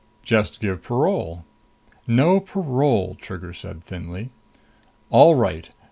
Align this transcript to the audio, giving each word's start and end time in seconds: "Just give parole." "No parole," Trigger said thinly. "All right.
"Just 0.23 0.59
give 0.61 0.81
parole." 0.81 1.45
"No 2.07 2.39
parole," 2.39 3.13
Trigger 3.21 3.53
said 3.53 3.83
thinly. 3.83 4.31
"All 5.11 5.35
right. 5.35 5.69